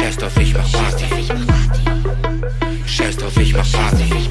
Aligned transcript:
Scheiß 0.00 0.16
drauf, 0.16 0.36
ich 0.38 0.54
mach 0.54 0.72
Party. 0.72 1.04
Scheiß 2.86 3.16
drauf, 3.18 3.36
ich 3.36 3.52
mach 3.52 3.70
Party. 3.70 4.28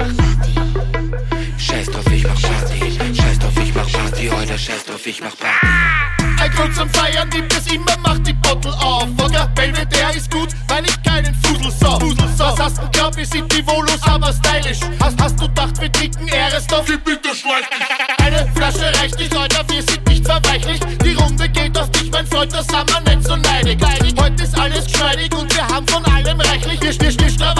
Scheiß 1.58 1.86
drauf, 1.90 2.06
ich 2.12 2.24
mach 2.24 2.42
Party. 2.42 2.98
Scheiß 3.14 3.38
drauf, 3.38 3.52
ich 3.62 3.74
mach 3.74 3.92
Party. 3.92 4.30
Heute 4.34 4.58
scheiß 4.58 4.84
drauf, 4.86 5.06
ich 5.06 5.20
mach 5.20 5.36
Party. 5.38 6.42
Ein 6.42 6.50
Grund 6.50 6.74
zum 6.74 6.90
Feiern 6.90 7.30
gibt 7.30 7.56
es 7.56 7.72
immer, 7.72 7.96
macht 8.02 8.26
die 8.26 8.32
Bottle 8.32 8.72
auf. 8.72 9.06
Wodka 9.16 9.46
Belvedere 9.54 10.12
ist 10.16 10.28
gut, 10.32 10.48
weil 10.66 10.84
ich 10.84 11.02
keinen 11.04 11.32
Fusel 11.36 11.70
sauf. 11.70 12.02
Was 12.36 12.58
hast 12.58 12.78
du 12.78 12.88
glaub, 12.90 13.16
wir 13.16 13.26
sind 13.26 13.52
die 13.52 13.62
Volos, 13.62 14.02
aber 14.02 14.32
stylisch. 14.32 14.80
Hast, 15.00 15.22
hast 15.22 15.38
du 15.38 15.46
gedacht, 15.46 15.80
wir 15.80 15.92
trinken 15.92 16.26
Ehresdorf? 16.26 16.84
Gib 16.86 17.04
bitte 17.04 17.28
schlecht. 17.28 17.70
Eine 18.18 18.50
Flasche 18.56 18.92
reicht 19.00 19.16
nicht, 19.20 19.32
Leute, 19.32 19.56
wir 19.68 19.82
sind 19.82 20.08
nicht 20.08 20.26
verweichlich. 20.26 20.80
Die 21.04 21.12
Runde 21.12 21.48
geht 21.48 21.78
auf 21.78 21.90
dich, 21.92 22.10
mein 22.10 22.26
Freund, 22.26 22.52
das 22.52 22.66
Summer 22.66 23.00
nicht 23.06 23.24
so 23.24 23.36
neidig. 23.36 23.78
Heute 24.18 24.42
ist 24.42 24.58
alles 24.58 24.84
geschmeidig 24.86 25.19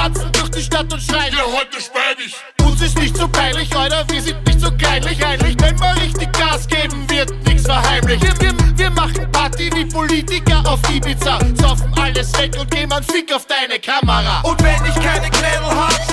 strawatzen 0.01 0.33
durch 0.33 0.51
die 0.51 0.63
Stadt 0.63 0.93
und 0.93 1.03
schreien. 1.03 1.35
Ja, 1.35 1.45
heute 1.45 1.81
spät 1.81 2.67
Uns 2.67 2.81
ist 2.83 2.99
nicht 2.99 3.17
so 3.17 3.29
peinlich, 3.29 3.75
Alter, 3.75 4.05
wir 4.11 4.23
sind 4.23 4.47
nicht 4.47 4.61
so 4.61 4.71
kleinlich. 4.73 5.25
Eigentlich, 5.25 5.57
wenn 5.61 5.79
wir 5.79 5.97
richtig 6.03 6.33
Gas 6.33 6.67
geben, 6.67 7.09
wird 7.11 7.33
nichts 7.47 7.65
verheimlich. 7.65 8.21
Wir, 8.23 8.41
wir, 8.41 8.79
wir 8.79 8.91
machen 8.91 9.31
Party 9.33 9.71
wie 9.75 9.85
Politiker 9.85 10.63
auf 10.67 10.81
Ibiza. 10.91 11.39
Saufen 11.61 11.93
alles 12.01 12.33
weg 12.39 12.57
und 12.59 12.71
geben 12.71 12.93
einen 12.93 13.05
Fick 13.05 13.33
auf 13.35 13.47
deine 13.47 13.79
Kamera. 13.79 14.41
Und 14.43 14.63
wenn 14.63 14.85
ich 14.87 14.95
keine 14.95 15.31
Knädel 15.31 15.67
hab, 15.67 16.10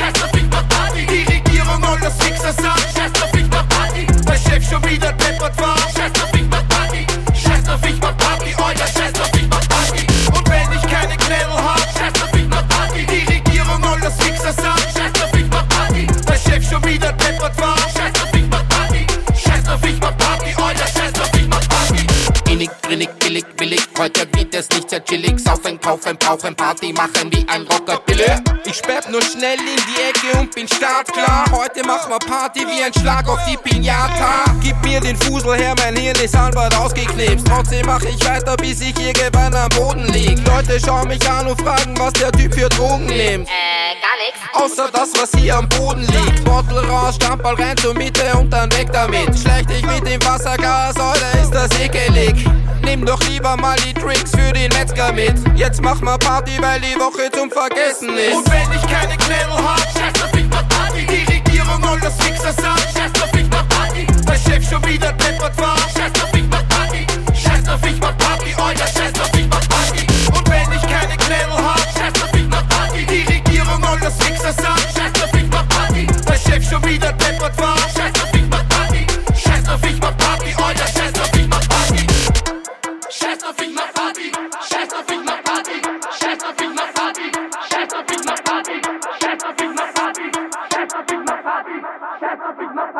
Heute 23.98 24.28
geht 24.28 24.54
es 24.54 24.70
nicht 24.70 24.92
sehr 24.92 25.04
chillig. 25.04 25.40
Saufen, 25.40 25.80
kaufen, 25.82 26.16
brauchen, 26.20 26.56
Party 26.56 26.94
machen 26.94 27.32
wie 27.32 27.44
ein 27.50 27.64
Rockabilly. 27.64 28.26
Ich 28.66 28.76
sperr 28.76 29.02
nur 29.10 29.24
schnell 29.24 29.58
in 29.58 29.82
die 29.88 30.02
Ecke 30.10 30.38
und 30.38 30.54
bin 30.54 30.68
startklar. 30.68 31.46
Heute 31.52 31.84
machen 31.84 32.12
wir 32.12 32.20
Party 32.20 32.60
wie 32.60 32.84
ein 32.84 32.94
Schlag 32.94 33.28
auf 33.28 33.40
die 33.50 33.58
Pinata. 33.58 34.44
Gib 34.62 34.80
mir 34.84 35.00
den 35.00 35.16
Fusel 35.16 35.56
her, 35.56 35.74
mein 35.80 35.96
Hirn 35.96 36.16
ist 36.18 36.38
halbert 36.38 36.76
ausgeknipst. 36.76 37.48
Trotzdem 37.48 37.88
mach 37.88 38.04
ich 38.04 38.24
weiter, 38.24 38.56
bis 38.58 38.82
ich 38.82 38.94
irgendwann 39.00 39.56
am 39.56 39.70
Boden 39.70 40.06
lieg. 40.14 40.38
Leute 40.46 40.80
schauen 40.80 41.08
mich 41.08 41.28
an 41.28 41.48
und 41.48 41.60
fragen, 41.60 41.98
was 41.98 42.14
der 42.14 42.32
Typ 42.34 42.54
für 42.54 42.70
Drogen 42.70 43.08
nimmt. 43.08 43.48
Äh, 43.48 43.96
gar 44.00 44.18
nix. 44.22 44.38
Außer 44.54 44.92
das, 44.92 45.10
was 45.20 45.32
hier 45.40 45.58
am 45.58 45.68
Boden 45.70 46.02
liegt. 46.02 46.44
Bottle 46.44 46.88
raus, 46.88 47.16
Stammball 47.16 47.56
rein 47.56 47.76
zur 47.78 47.96
Mitte 47.96 48.32
und 48.38 48.52
dann 48.52 48.72
weg 48.74 48.90
damit. 48.94 49.38
Schlecht 49.40 49.72
dich 49.72 49.84
mit 49.88 50.06
dem 50.06 50.24
Wassergas, 50.24 50.96
oder 50.98 51.42
ist 51.42 51.52
das 51.52 51.72
ekelig? 51.80 52.46
Nimm 52.88 53.06
doch 53.06 53.20
lieber 53.28 53.58
mal 53.58 53.76
die 53.86 53.94
Drinks 53.94 54.32
für 54.32 54.54
den 54.54 54.70
Metzger 54.70 55.12
mit. 55.12 55.34
Jetzt 55.56 55.82
mach 55.82 56.00
mal 56.00 56.18
Party, 56.18 56.54
weil 56.62 56.80
die 56.80 56.98
Woche 56.98 57.30
zum 57.34 57.52
Vergessen 57.52 58.16
ist. 58.18 58.34
Und 58.34 58.50
wenn 58.50 58.72
ich 58.72 58.82
keine 58.88 59.18
Klärung 59.18 59.58
hab, 59.58 59.82
scheiß 59.92 60.24
auf 60.24 60.34
ich 60.34 60.48
mach 60.50 60.66
Party. 60.70 61.06
Die 61.06 61.34
Regierung 61.34 61.84
und 61.84 62.02
das 62.02 62.16
Fixer 62.16 62.54
sagt, 62.54 62.88
scheiß 62.96 63.12
auf 63.22 63.34
ich 63.34 63.50
mach 63.50 63.68
Party. 63.68 64.08
Der 64.26 64.36
Chef 64.36 64.70
schon 64.70 64.82
wieder 64.86 65.12
deppert 65.12 65.58
war, 65.60 65.76
scheiß 65.98 66.24
auf 66.24 66.34
ich 66.34 66.48
mach 66.50 66.64
Party. 66.70 67.06
Scheiß 67.36 67.68
auf 67.68 67.86
ich 67.86 68.00
mach 68.00 68.18
Party, 68.18 68.56
Alter, 68.58 68.88
scheiß 68.88 69.20
auf 69.20 69.34
ich 69.38 69.48
mach 69.50 69.68
Party. 69.68 70.08
Und 70.32 70.50
wenn 70.50 70.72
ich 70.72 70.82
keine 70.88 71.18
Klärung 71.18 71.60
hab, 71.60 71.84
scheiß 71.92 72.24
auf 72.24 72.34
ich 72.40 72.48
mach 72.48 72.70
Party. 72.70 73.06
Die 73.06 73.24
Regierung 73.34 73.84
und 73.84 74.02
das 74.02 74.16
Fixer 74.24 74.54
sagt, 74.54 74.87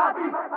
Bobby. 0.08 0.57